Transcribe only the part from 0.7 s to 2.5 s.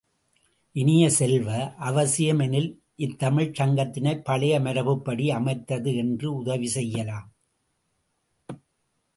இனிய செல்வ, அவசியம்